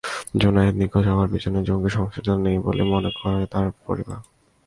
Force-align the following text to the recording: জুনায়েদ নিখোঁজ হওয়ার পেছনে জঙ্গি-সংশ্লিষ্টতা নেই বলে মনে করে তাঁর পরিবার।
জুনায়েদ 0.37 0.75
নিখোঁজ 0.75 1.05
হওয়ার 1.07 1.29
পেছনে 1.31 1.59
জঙ্গি-সংশ্লিষ্টতা 1.63 2.35
নেই 2.37 2.57
বলে 2.59 2.83
মনে 2.83 3.09
করে 3.17 3.45
তাঁর 3.45 3.67
পরিবার। 3.87 4.19